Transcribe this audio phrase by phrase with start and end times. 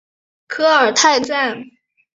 [0.47, 1.63] 科尔泰站